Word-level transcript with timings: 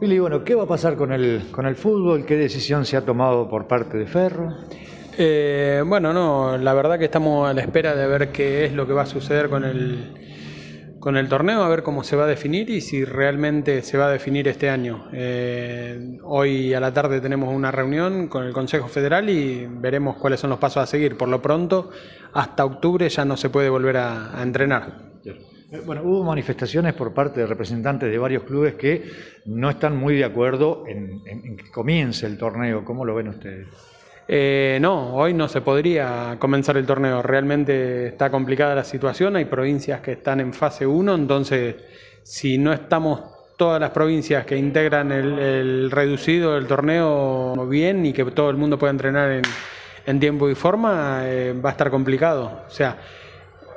Pili, 0.00 0.20
bueno, 0.20 0.44
¿qué 0.44 0.54
va 0.54 0.62
a 0.62 0.66
pasar 0.68 0.96
con 0.96 1.12
el, 1.12 1.48
con 1.50 1.66
el 1.66 1.74
fútbol? 1.74 2.24
¿Qué 2.24 2.36
decisión 2.36 2.84
se 2.84 2.96
ha 2.96 3.04
tomado 3.04 3.48
por 3.48 3.66
parte 3.66 3.98
de 3.98 4.06
Ferro? 4.06 4.54
Eh, 5.16 5.82
bueno, 5.84 6.12
no, 6.12 6.56
la 6.56 6.72
verdad 6.72 7.00
que 7.00 7.06
estamos 7.06 7.50
a 7.50 7.52
la 7.52 7.62
espera 7.62 7.96
de 7.96 8.06
ver 8.06 8.30
qué 8.30 8.64
es 8.64 8.72
lo 8.72 8.86
que 8.86 8.92
va 8.92 9.02
a 9.02 9.06
suceder 9.06 9.48
con 9.48 9.64
el, 9.64 10.94
con 11.00 11.16
el 11.16 11.28
torneo, 11.28 11.64
a 11.64 11.68
ver 11.68 11.82
cómo 11.82 12.04
se 12.04 12.14
va 12.14 12.24
a 12.24 12.26
definir 12.28 12.70
y 12.70 12.80
si 12.80 13.04
realmente 13.04 13.82
se 13.82 13.98
va 13.98 14.06
a 14.06 14.10
definir 14.10 14.46
este 14.46 14.70
año. 14.70 15.08
Eh, 15.12 16.18
hoy 16.22 16.74
a 16.74 16.78
la 16.80 16.92
tarde 16.92 17.20
tenemos 17.20 17.52
una 17.52 17.72
reunión 17.72 18.28
con 18.28 18.44
el 18.44 18.52
Consejo 18.52 18.86
Federal 18.86 19.28
y 19.28 19.66
veremos 19.68 20.16
cuáles 20.18 20.38
son 20.38 20.50
los 20.50 20.60
pasos 20.60 20.84
a 20.84 20.86
seguir. 20.86 21.16
Por 21.16 21.28
lo 21.28 21.42
pronto, 21.42 21.90
hasta 22.32 22.64
octubre 22.64 23.08
ya 23.08 23.24
no 23.24 23.36
se 23.36 23.50
puede 23.50 23.68
volver 23.68 23.96
a, 23.96 24.38
a 24.38 24.44
entrenar. 24.44 25.08
Eh, 25.70 25.82
bueno, 25.84 26.02
hubo 26.02 26.24
manifestaciones 26.24 26.94
por 26.94 27.12
parte 27.12 27.40
de 27.40 27.46
representantes 27.46 28.10
de 28.10 28.18
varios 28.18 28.44
clubes 28.44 28.74
que 28.74 29.04
no 29.46 29.68
están 29.68 29.96
muy 29.96 30.16
de 30.16 30.24
acuerdo 30.24 30.84
en, 30.86 31.56
que 31.56 31.70
comience 31.70 32.26
el 32.26 32.38
torneo. 32.38 32.84
¿Cómo 32.84 33.04
lo 33.04 33.14
ven 33.14 33.28
ustedes? 33.28 33.68
Eh, 34.26 34.78
no, 34.80 35.14
hoy 35.14 35.34
no 35.34 35.48
se 35.48 35.60
podría 35.60 36.36
comenzar 36.38 36.76
el 36.76 36.86
torneo. 36.86 37.22
Realmente 37.22 38.08
está 38.08 38.30
complicada 38.30 38.74
la 38.74 38.84
situación. 38.84 39.36
Hay 39.36 39.44
provincias 39.44 40.00
que 40.00 40.12
están 40.12 40.40
en 40.40 40.52
fase 40.52 40.86
1, 40.86 41.14
entonces 41.14 41.76
si 42.22 42.58
no 42.58 42.72
estamos 42.72 43.22
todas 43.56 43.80
las 43.80 43.90
provincias 43.90 44.46
que 44.46 44.56
integran 44.56 45.10
el, 45.12 45.38
el 45.38 45.90
reducido 45.90 46.54
del 46.54 46.66
torneo 46.66 47.66
bien 47.66 48.06
y 48.06 48.12
que 48.12 48.24
todo 48.26 48.50
el 48.50 48.56
mundo 48.56 48.78
pueda 48.78 48.92
entrenar 48.92 49.32
en, 49.32 49.56
en 50.08 50.20
tiempo 50.20 50.48
y 50.48 50.54
forma, 50.54 51.20
eh, 51.24 51.52
va 51.52 51.68
a 51.68 51.72
estar 51.72 51.90
complicado. 51.90 52.62
O 52.66 52.70
sea, 52.70 52.96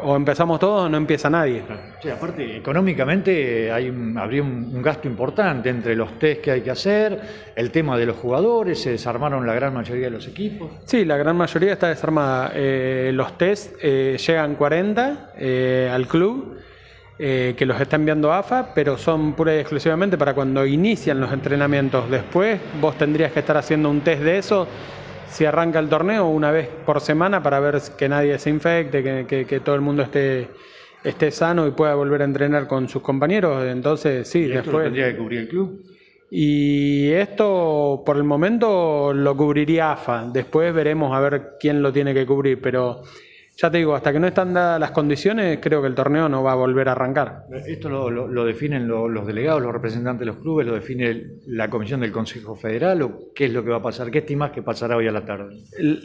o 0.00 0.16
empezamos 0.16 0.58
todos 0.60 0.86
o 0.86 0.88
no 0.88 0.96
empieza 0.96 1.28
nadie. 1.28 1.62
Sí, 2.00 2.08
aparte, 2.08 2.56
económicamente 2.56 3.70
hay 3.72 3.88
un- 3.90 4.16
habría 4.16 4.42
un, 4.42 4.70
un 4.74 4.82
gasto 4.82 5.08
importante 5.08 5.68
entre 5.68 5.96
los 5.96 6.18
test 6.18 6.40
que 6.42 6.50
hay 6.52 6.60
que 6.62 6.70
hacer, 6.70 7.20
el 7.56 7.70
tema 7.70 7.98
de 7.98 8.06
los 8.06 8.16
jugadores, 8.16 8.80
se 8.80 8.90
desarmaron 8.90 9.46
la 9.46 9.54
gran 9.54 9.74
mayoría 9.74 10.04
de 10.06 10.10
los 10.10 10.26
equipos. 10.28 10.70
Sí, 10.84 11.04
la 11.04 11.16
gran 11.16 11.36
mayoría 11.36 11.72
está 11.72 11.88
desarmada. 11.88 12.52
Eh, 12.54 13.10
los 13.14 13.36
test 13.36 13.74
eh, 13.82 14.16
llegan 14.24 14.54
40 14.54 15.32
eh, 15.36 15.90
al 15.92 16.06
club, 16.06 16.56
eh, 17.18 17.54
que 17.58 17.66
los 17.66 17.80
está 17.80 17.96
enviando 17.96 18.32
AFA, 18.32 18.72
pero 18.74 18.96
son 18.96 19.32
pura 19.34 19.54
y 19.56 19.58
exclusivamente 19.58 20.16
para 20.16 20.34
cuando 20.34 20.64
inician 20.64 21.18
los 21.20 21.32
entrenamientos. 21.32 22.08
Después 22.08 22.60
vos 22.80 22.96
tendrías 22.96 23.32
que 23.32 23.40
estar 23.40 23.56
haciendo 23.56 23.90
un 23.90 24.02
test 24.02 24.22
de 24.22 24.38
eso 24.38 24.68
si 25.30 25.44
arranca 25.44 25.78
el 25.78 25.88
torneo 25.88 26.26
una 26.28 26.50
vez 26.50 26.68
por 26.86 27.00
semana 27.00 27.42
para 27.42 27.60
ver 27.60 27.80
que 27.96 28.08
nadie 28.08 28.38
se 28.38 28.50
infecte, 28.50 29.02
que, 29.02 29.26
que- 29.26 29.46
que 29.46 29.60
todo 29.60 29.74
el 29.74 29.80
mundo 29.80 30.02
esté, 30.02 30.48
esté 31.04 31.30
sano 31.30 31.66
y 31.66 31.70
pueda 31.72 31.94
volver 31.94 32.22
a 32.22 32.24
entrenar 32.24 32.66
con 32.66 32.88
sus 32.88 33.02
compañeros. 33.02 33.64
Entonces, 33.66 34.28
sí, 34.28 34.40
Y 34.40 34.44
esto 34.44 34.54
lo 34.56 34.62
después... 34.62 34.84
tendría 34.84 35.10
que 35.12 35.16
cubrir 35.18 35.40
el 35.40 35.48
club. 35.48 35.82
Y 36.30 37.10
esto 37.12 38.02
por 38.04 38.16
el 38.18 38.24
momento 38.24 39.12
lo 39.14 39.34
cubriría 39.36 39.92
AFA. 39.92 40.28
Después 40.30 40.74
veremos 40.74 41.16
a 41.16 41.20
ver 41.20 41.52
quién 41.58 41.80
lo 41.82 41.90
tiene 41.92 42.12
que 42.12 42.26
cubrir. 42.26 42.60
Pero 42.60 43.02
ya 43.60 43.70
te 43.72 43.78
digo, 43.78 43.96
hasta 43.96 44.12
que 44.12 44.20
no 44.20 44.28
están 44.28 44.54
dadas 44.54 44.78
las 44.78 44.92
condiciones, 44.92 45.58
creo 45.60 45.80
que 45.82 45.88
el 45.88 45.94
torneo 45.96 46.28
no 46.28 46.44
va 46.44 46.52
a 46.52 46.54
volver 46.54 46.88
a 46.88 46.92
arrancar. 46.92 47.42
Esto 47.66 47.88
lo, 47.88 48.08
lo- 48.08 48.28
lo 48.28 48.44
definen 48.44 48.86
lo- 48.86 49.08
los 49.08 49.26
delegados, 49.26 49.60
los 49.60 49.72
representantes 49.72 50.20
de 50.20 50.26
los 50.26 50.36
clubes, 50.36 50.64
lo 50.64 50.74
define 50.74 51.24
la 51.48 51.68
comisión 51.68 51.98
del 52.00 52.12
Consejo 52.12 52.54
Federal, 52.54 53.02
o 53.02 53.18
qué 53.34 53.46
es 53.46 53.52
lo 53.52 53.64
que 53.64 53.70
va 53.70 53.78
a 53.78 53.82
pasar, 53.82 54.12
qué 54.12 54.18
estimás 54.18 54.52
que 54.52 54.62
pasará 54.62 54.96
hoy 54.96 55.08
a 55.08 55.12
la 55.12 55.24
tarde. 55.24 55.56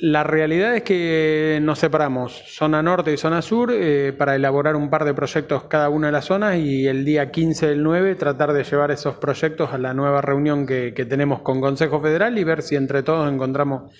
La 0.00 0.24
realidad 0.24 0.74
es 0.76 0.82
que 0.82 1.58
nos 1.62 1.78
separamos, 1.78 2.32
zona 2.46 2.82
norte 2.82 3.12
y 3.12 3.18
zona 3.18 3.42
sur, 3.42 3.70
eh, 3.70 4.14
para 4.16 4.34
elaborar 4.34 4.74
un 4.74 4.88
par 4.88 5.04
de 5.04 5.12
proyectos 5.12 5.64
cada 5.64 5.90
una 5.90 6.06
de 6.06 6.12
las 6.14 6.24
zonas 6.24 6.56
y 6.56 6.86
el 6.86 7.04
día 7.04 7.30
15 7.30 7.66
del 7.66 7.82
9 7.82 8.14
tratar 8.14 8.54
de 8.54 8.64
llevar 8.64 8.90
esos 8.92 9.16
proyectos 9.16 9.74
a 9.74 9.78
la 9.78 9.92
nueva 9.92 10.22
reunión 10.22 10.66
que, 10.66 10.94
que 10.94 11.04
tenemos 11.04 11.42
con 11.42 11.60
Consejo 11.60 12.00
Federal 12.00 12.38
y 12.38 12.44
ver 12.44 12.62
si 12.62 12.76
entre 12.76 13.02
todos 13.02 13.30
encontramos 13.30 13.92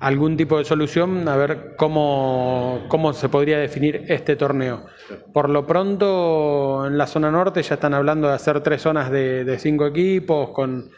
algún 0.00 0.38
tipo 0.38 0.56
de 0.56 0.64
solución, 0.64 1.28
a 1.28 1.36
ver 1.36 1.74
cómo, 1.76 2.86
cómo 2.88 3.12
se 3.12 3.28
podría 3.28 3.58
definir 3.58 4.06
este 4.08 4.34
torneo. 4.34 4.86
Por 5.32 5.50
lo 5.50 5.66
pronto, 5.66 6.86
en 6.86 6.96
la 6.96 7.06
zona 7.06 7.30
norte 7.30 7.62
ya 7.62 7.74
están 7.74 7.92
hablando 7.92 8.26
de 8.28 8.34
hacer 8.34 8.62
tres 8.62 8.80
zonas 8.80 9.10
de, 9.10 9.56
cinco 9.58 9.86
equipos, 9.86 10.50
con 10.50 10.90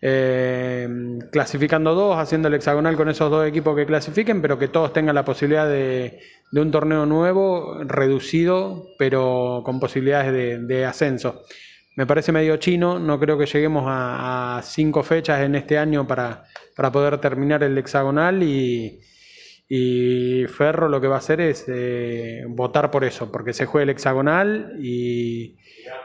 eh, 0.00 0.88
clasificando 1.30 1.94
dos, 1.94 2.16
haciendo 2.16 2.48
el 2.48 2.54
hexagonal 2.54 2.96
con 2.96 3.10
esos 3.10 3.30
dos 3.30 3.46
equipos 3.46 3.76
que 3.76 3.84
clasifiquen, 3.84 4.40
pero 4.40 4.58
que 4.58 4.68
todos 4.68 4.90
tengan 4.90 5.14
la 5.14 5.24
posibilidad 5.26 5.68
de, 5.68 6.20
de 6.50 6.60
un 6.60 6.70
torneo 6.70 7.04
nuevo, 7.04 7.76
reducido, 7.84 8.88
pero 8.98 9.60
con 9.66 9.80
posibilidades 9.80 10.66
de, 10.66 10.84
ascenso. 10.86 11.42
Me 11.94 12.06
parece 12.06 12.32
medio 12.32 12.56
chino, 12.56 12.98
no 12.98 13.20
creo 13.20 13.36
que 13.36 13.46
lleguemos 13.46 13.84
a 13.86 14.60
cinco 14.64 15.02
fechas 15.02 15.42
en 15.42 15.54
este 15.54 15.78
año 15.78 16.06
para, 16.06 16.44
para 16.76 16.92
poder 16.92 17.18
terminar 17.18 17.62
el 17.62 17.76
hexagonal 17.78 18.42
y, 18.42 19.00
y 19.68 20.44
Ferro 20.46 20.88
lo 20.88 21.00
que 21.00 21.08
va 21.08 21.16
a 21.16 21.18
hacer 21.18 21.40
es 21.40 21.64
eh, 21.68 22.44
votar 22.48 22.90
por 22.90 23.02
eso, 23.02 23.32
porque 23.32 23.52
se 23.52 23.66
juegue 23.66 23.84
el 23.84 23.90
hexagonal 23.90 24.76
y, 24.78 25.56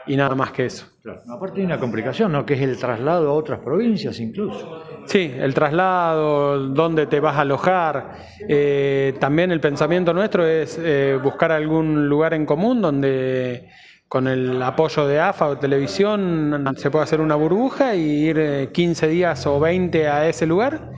y 0.06 0.16
nada 0.16 0.34
más 0.34 0.50
que 0.52 0.66
eso. 0.66 0.86
Aparte 1.28 1.60
hay 1.60 1.66
una 1.66 1.78
complicación, 1.78 2.32
¿no? 2.32 2.46
Que 2.46 2.54
es 2.54 2.60
el 2.60 2.78
traslado 2.78 3.28
a 3.30 3.34
otras 3.34 3.60
provincias 3.60 4.18
incluso. 4.18 4.82
Sí, 5.06 5.32
el 5.36 5.52
traslado, 5.52 6.68
dónde 6.68 7.06
te 7.06 7.20
vas 7.20 7.36
a 7.36 7.40
alojar. 7.40 8.16
Eh, 8.48 9.14
también 9.18 9.52
el 9.52 9.60
pensamiento 9.60 10.14
nuestro 10.14 10.46
es 10.46 10.78
eh, 10.82 11.18
buscar 11.22 11.52
algún 11.52 12.08
lugar 12.08 12.34
en 12.34 12.46
común 12.46 12.80
donde 12.80 13.68
con 14.12 14.28
el 14.28 14.60
apoyo 14.60 15.06
de 15.06 15.20
AFA 15.20 15.48
o 15.48 15.56
televisión 15.56 16.74
se 16.76 16.90
pueda 16.90 17.04
hacer 17.04 17.22
una 17.22 17.34
burbuja 17.34 17.94
y 17.94 18.26
ir 18.26 18.38
eh, 18.38 18.68
15 18.70 19.08
días 19.08 19.46
o 19.46 19.58
20 19.58 20.06
a 20.06 20.28
ese 20.28 20.44
lugar, 20.44 20.90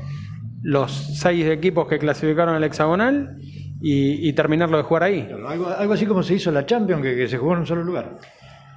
los 0.62 0.90
seis 0.90 1.46
equipos 1.46 1.86
que 1.86 2.00
clasificaron 2.00 2.56
al 2.56 2.64
hexagonal 2.64 3.36
y, 3.80 4.28
y 4.28 4.32
terminarlo 4.32 4.78
de 4.78 4.82
jugar 4.82 5.04
ahí. 5.04 5.26
Claro, 5.28 5.48
algo, 5.48 5.68
algo 5.68 5.92
así 5.92 6.06
como 6.06 6.24
se 6.24 6.34
hizo 6.34 6.50
la 6.50 6.66
Champions, 6.66 7.02
que, 7.02 7.14
que 7.14 7.28
se 7.28 7.38
jugó 7.38 7.52
en 7.52 7.60
un 7.60 7.66
solo 7.66 7.84
lugar. 7.84 8.18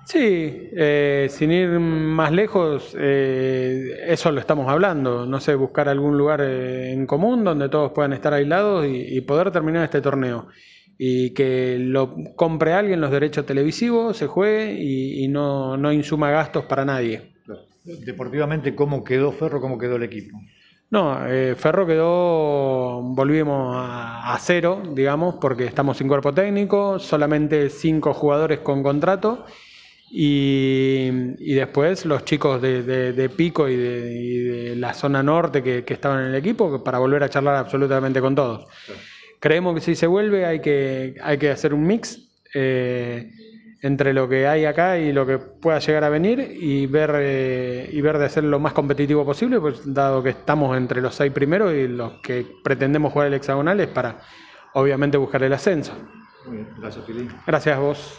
Sí, 0.05 0.69
eh, 0.71 1.25
sin 1.31 1.51
ir 1.51 1.69
más 1.79 2.31
lejos, 2.31 2.95
eh, 2.95 4.03
eso 4.05 4.31
lo 4.31 4.39
estamos 4.39 4.69
hablando. 4.69 5.25
No 5.25 5.39
sé, 5.39 5.55
buscar 5.55 5.89
algún 5.89 6.15
lugar 6.15 6.41
eh, 6.41 6.93
en 6.93 7.07
común 7.07 7.43
donde 7.43 7.69
todos 7.69 7.91
puedan 7.91 8.13
estar 8.13 8.35
aislados 8.35 8.85
y, 8.85 9.17
y 9.17 9.21
poder 9.21 9.49
terminar 9.49 9.83
este 9.83 9.99
torneo. 9.99 10.45
Y 10.99 11.31
que 11.31 11.77
lo 11.79 12.15
compre 12.35 12.73
alguien 12.73 13.01
los 13.01 13.11
derechos 13.11 13.45
televisivos, 13.45 14.17
se 14.17 14.27
juegue 14.27 14.73
y, 14.79 15.23
y 15.23 15.27
no, 15.27 15.77
no 15.77 15.91
insuma 15.93 16.31
gastos 16.31 16.65
para 16.65 16.85
nadie. 16.85 17.33
Deportivamente, 17.83 18.75
¿cómo 18.75 19.03
quedó 19.03 19.31
Ferro, 19.31 19.61
cómo 19.61 19.77
quedó 19.77 19.95
el 19.97 20.03
equipo? 20.03 20.39
No, 20.89 21.27
eh, 21.27 21.55
Ferro 21.55 21.85
quedó, 21.85 23.01
volvimos 23.01 23.75
a, 23.77 24.33
a 24.33 24.39
cero, 24.39 24.81
digamos, 24.93 25.35
porque 25.35 25.65
estamos 25.65 25.97
sin 25.97 26.07
cuerpo 26.07 26.33
técnico, 26.33 26.97
solamente 26.97 27.69
cinco 27.69 28.13
jugadores 28.13 28.59
con 28.59 28.81
contrato 28.83 29.45
y, 30.09 31.09
y 31.39 31.53
después 31.53 32.05
los 32.05 32.23
chicos 32.25 32.61
de, 32.61 32.83
de- 32.83 33.13
de 33.13 33.29
Pico 33.29 33.67
y 33.67 33.75
de, 33.75 34.13
y 34.13 34.37
de 34.37 34.75
la 34.77 34.93
zona 34.93 35.21
norte 35.21 35.61
que, 35.61 35.83
que 35.83 35.93
estaban 35.93 36.21
en 36.21 36.27
el 36.29 36.35
equipo 36.35 36.83
para 36.83 36.99
volver 36.99 37.23
a 37.23 37.29
charlar 37.29 37.55
absolutamente 37.55 38.21
con 38.21 38.33
todos. 38.35 38.65
Creemos 39.39 39.75
que 39.75 39.81
si 39.81 39.95
se 39.95 40.07
vuelve 40.07 40.45
hay 40.45 40.61
que, 40.61 41.15
hay 41.21 41.37
que 41.37 41.51
hacer 41.51 41.73
un 41.73 41.85
mix 41.85 42.19
eh, 42.53 43.31
entre 43.81 44.13
lo 44.13 44.27
que 44.27 44.47
hay 44.47 44.65
acá 44.65 44.97
y 44.97 45.11
lo 45.11 45.25
que 45.25 45.37
pueda 45.37 45.79
llegar 45.79 46.03
a 46.03 46.09
venir 46.09 46.39
y 46.59 46.87
ver, 46.87 47.11
eh, 47.15 47.89
y 47.91 48.01
ver 48.01 48.17
de 48.17 48.25
hacer 48.25 48.43
lo 48.43 48.59
más 48.59 48.73
competitivo 48.73 49.25
posible, 49.25 49.59
pues 49.59 49.93
dado 49.93 50.23
que 50.23 50.29
estamos 50.29 50.75
entre 50.75 51.01
los 51.01 51.13
seis 51.13 51.31
primeros 51.31 51.73
y 51.73 51.87
los 51.87 52.13
que 52.21 52.45
pretendemos 52.63 53.13
jugar 53.13 53.27
el 53.27 53.35
hexagonal 53.35 53.79
es 53.79 53.87
para 53.87 54.21
obviamente 54.73 55.17
buscar 55.17 55.43
el 55.43 55.53
ascenso. 55.53 55.93
Muy 56.45 56.57
bien, 56.57 56.69
gracias, 56.79 57.05
Fili. 57.05 57.27
Gracias 57.45 57.77
a 57.77 57.79
vos. 57.79 58.17